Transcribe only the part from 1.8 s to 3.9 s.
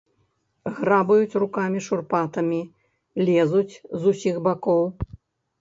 шурпатымі, лезуць